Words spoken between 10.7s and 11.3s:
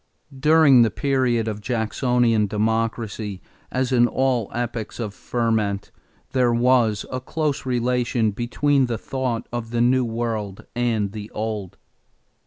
and the